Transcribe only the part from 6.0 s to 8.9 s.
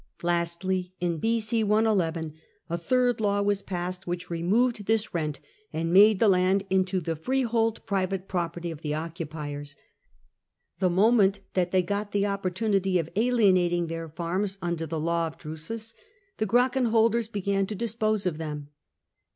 the land into the freehold private property of